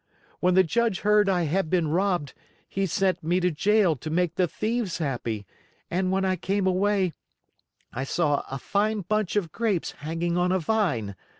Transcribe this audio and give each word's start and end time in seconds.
When 0.39 0.55
the 0.55 0.63
Judge 0.63 1.01
heard 1.01 1.29
I 1.29 1.43
had 1.43 1.69
been 1.69 1.87
robbed, 1.89 2.33
he 2.67 2.87
sent 2.87 3.23
me 3.23 3.39
to 3.39 3.51
jail 3.51 3.95
to 3.97 4.09
make 4.09 4.33
the 4.33 4.47
thieves 4.47 4.97
happy; 4.97 5.45
and 5.91 6.11
when 6.11 6.25
I 6.25 6.37
came 6.37 6.65
away 6.65 7.13
I 7.93 8.03
saw 8.03 8.43
a 8.49 8.57
fine 8.57 9.01
bunch 9.01 9.35
of 9.35 9.51
grapes 9.51 9.91
hanging 9.91 10.39
on 10.39 10.51
a 10.51 10.57
vine. 10.57 11.15